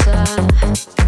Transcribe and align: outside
outside 0.00 1.03